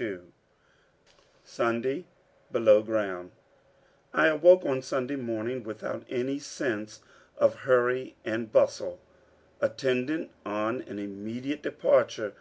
[0.00, 0.32] CHAPTER 22
[1.44, 2.04] SUNDAY
[2.50, 3.32] BELOW GROUND
[4.14, 7.00] I Awoke on Sunday morning without any sense
[7.36, 8.98] of hurry and bustle
[9.60, 12.32] attendant on an immediate departure.